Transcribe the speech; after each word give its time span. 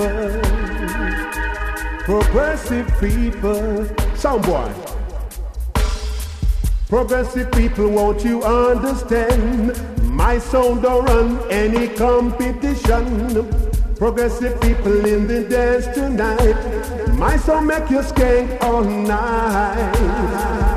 people. 0.00 0.40
Progressive 2.04 2.86
people. 3.00 3.86
Sound 4.16 4.42
boy. 4.44 4.72
Progressive 6.88 7.52
people, 7.52 7.88
won't 7.90 8.24
you 8.24 8.42
understand? 8.42 9.78
My 10.02 10.38
sound 10.38 10.82
don't 10.82 11.04
run 11.04 11.38
any 11.50 11.88
competition. 11.88 13.46
Progressive 13.96 14.60
people 14.60 15.04
in 15.04 15.26
the 15.26 15.44
dance 15.48 15.86
tonight. 15.94 16.56
My 17.14 17.36
sound 17.36 17.66
make 17.66 17.90
you 17.90 17.98
skank 17.98 18.62
all 18.62 18.82
night. 18.82 20.69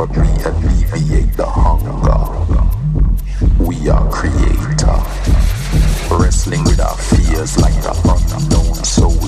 but 0.00 0.16
we 0.16 0.28
alleviate 0.44 1.36
the 1.36 1.44
hunger. 1.44 1.92
We 3.62 3.86
are 3.90 4.10
creator, 4.10 4.96
wrestling 6.16 6.64
with 6.64 6.80
our 6.80 6.96
fears 6.96 7.58
like 7.58 7.74
the 7.82 7.92
unknown. 8.34 8.82
soul. 8.82 9.19